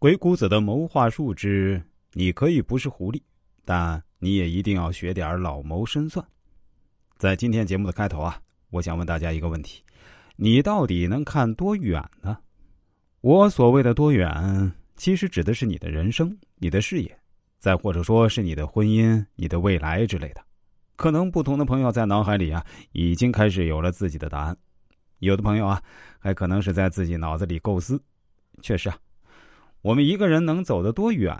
[0.00, 1.82] 鬼谷子的谋划术之，
[2.14, 3.20] 你可以不是狐狸，
[3.66, 6.26] 但你也一定要学点老谋深算。
[7.18, 8.40] 在今天节目的开头啊，
[8.70, 9.82] 我想问大家一个问题：
[10.36, 12.38] 你到底能看多远呢？
[13.20, 17.18] 我所谓的多远，其实指的是你的人生、你的事业，
[17.58, 20.42] 再或者说是你的婚姻、你的未来之类的。
[20.96, 24.56] 可能不同的朋友在脑海里啊，已经开始有了自己的答案。
[25.18, 25.82] 有的朋友啊，
[26.18, 28.02] 还可能是在自己脑子里构思。
[28.62, 28.96] 确实啊，
[29.82, 31.34] 我们一个人能走得多远，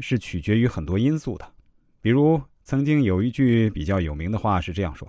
[0.00, 1.52] 是取决于很多因素的。
[2.00, 5.08] 比如，曾经有一句比较有名的话是这样说：“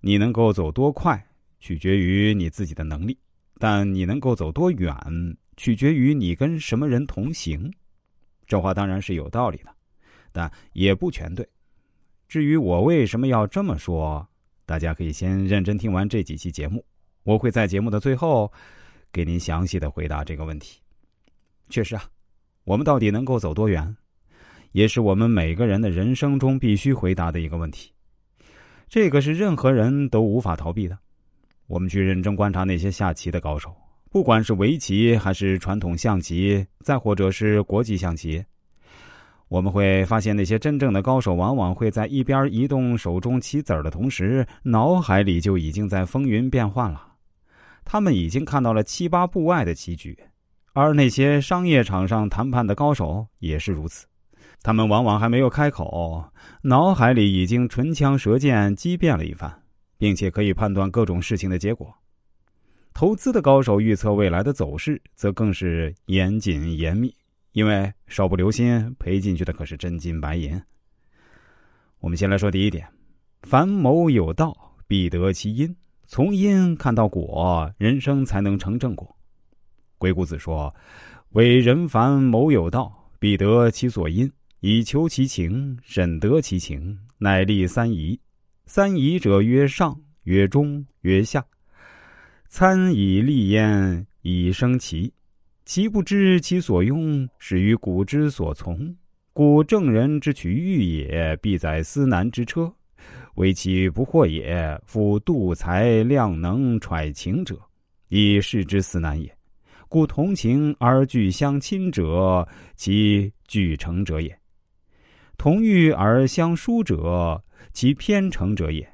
[0.00, 1.24] 你能够走多快，
[1.60, 3.14] 取决于你自己的能力；
[3.60, 4.92] 但你能够走多远，
[5.56, 7.72] 取决于你跟什么人同行。”
[8.46, 9.72] 这话当然是有道理的，
[10.32, 11.48] 但也不全对。
[12.26, 14.26] 至于我为什么要这么说，
[14.66, 16.84] 大家可以先认真听完这几期节目。
[17.22, 18.52] 我会在节目的最后，
[19.12, 20.83] 给您详细的回答这个问题。
[21.68, 22.04] 确实啊，
[22.64, 23.96] 我们到底能够走多远，
[24.72, 27.90] 也是我们每个人的人生中必须回答的一个问题。
[28.88, 30.96] 这个是任何人都无法逃避的。
[31.66, 33.74] 我们去认真观察那些下棋的高手，
[34.10, 38.44] 不管是围棋还是传统象棋，再或者是国际象棋。
[39.48, 47.14] 我们会发现，那些真正的高手往往会在一边移动手中棋子的同时，脑海里就已经在风云变幻了。
[47.84, 50.18] 他们已经看到了七八步外的棋局，
[50.74, 54.06] 而那些商业场上谈判的高手也是如此。
[54.60, 56.24] 他们往往还没有开口，
[56.62, 59.62] 脑海里已经唇枪舌剑激辩了一番，
[59.96, 61.94] 并且可以判断各种事情的结果。
[62.92, 67.14] 投资的高手预测未来的走势，则更是严谨严密，
[67.52, 70.60] 因为稍不留心，赔进去的可是真金白银。
[72.00, 72.84] 我们先来说第一点：
[73.42, 74.52] 凡谋有道，
[74.88, 75.76] 必得其因。
[76.06, 79.16] 从因看到果，人生才能成正果。
[80.04, 80.70] 鬼谷子说
[81.32, 84.30] ：“为人凡谋有道，必得其所因，
[84.60, 88.20] 以求其情，审得其情，乃立三仪。
[88.66, 91.42] 三仪者曰上，曰中，曰下。
[92.50, 95.10] 参以立焉，以生其。
[95.64, 98.94] 其不知其所用，始于古之所从。
[99.32, 102.70] 故正人之取欲也，必在思难之车。”
[103.36, 107.58] 为其不惑也，夫度才量能揣情者，
[108.08, 109.34] 以事之思难也。
[109.88, 112.46] 故同情而具相亲者，
[112.76, 114.30] 其具成者也；
[115.36, 118.84] 同欲而相疏者，其偏成者也；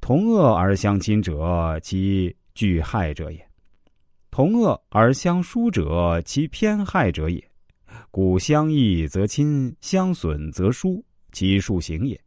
[0.00, 3.38] 同恶而相亲者，其具害者也；
[4.30, 7.42] 同恶而相疏者，其偏害者也。
[8.10, 12.18] 故相益则亲，相损则疏，其数行也。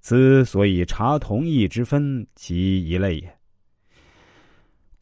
[0.00, 3.38] 此所以察同义之分，其一类也。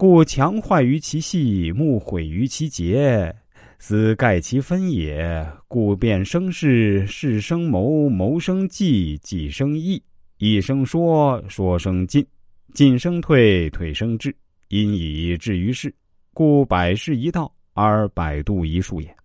[0.02, 3.32] 故强坏于其细，目毁于其节，
[3.78, 5.48] 斯盖其分也。
[5.68, 10.02] 故变生事，事生谋，谋生计，计生意，
[10.38, 12.26] 一生说，说生进，
[12.74, 14.34] 进生退，退生智，
[14.70, 15.94] 因以至于事。
[16.34, 19.16] 故百事一道，而百度一术也。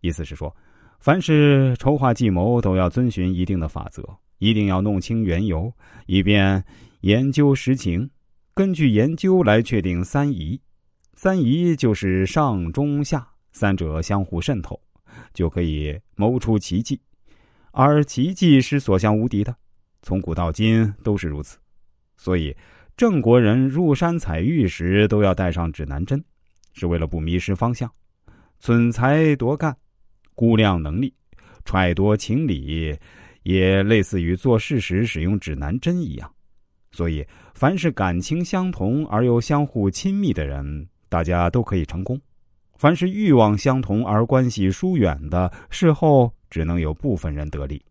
[0.00, 0.52] 意思是说，
[0.98, 4.02] 凡是筹划计谋，都要遵循一定的法则。
[4.38, 5.72] 一定要弄清缘由，
[6.06, 6.60] 以便
[7.02, 8.10] 研究实情。
[8.54, 10.60] 根据研究来确定三仪，
[11.14, 14.78] 三仪就是上中下三者相互渗透，
[15.32, 17.00] 就可以谋出奇迹。
[17.70, 19.56] 而奇迹是所向无敌的，
[20.02, 21.56] 从古到今都是如此。
[22.18, 22.54] 所以，
[22.94, 26.22] 郑国人入山采玉时都要带上指南针，
[26.74, 27.90] 是为了不迷失方向。
[28.60, 29.74] 存才夺干，
[30.34, 31.14] 估量能力，
[31.64, 32.94] 揣度情理。
[33.44, 36.32] 也类似于做事时使用指南针一样，
[36.92, 42.16] 所以凡是感情相同而又相互亲密的人，大家都可以成功；
[42.76, 47.82] 凡是欲望相同而关系疏远的，事后只能有部分人得利。